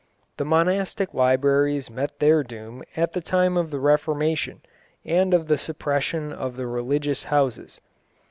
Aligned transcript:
The 0.37 0.45
monastic 0.45 1.13
libraries 1.13 1.91
met 1.91 2.17
their 2.17 2.41
doom 2.41 2.81
at 2.97 3.13
the 3.13 3.21
time 3.21 3.55
of 3.55 3.69
the 3.69 3.79
Reformation 3.79 4.61
and 5.05 5.31
of 5.31 5.45
the 5.45 5.59
suppression 5.59 6.33
of 6.33 6.55
the 6.55 6.65
religious 6.65 7.21
houses. 7.25 7.79